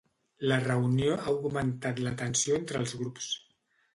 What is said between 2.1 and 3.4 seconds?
tensió entre els grups.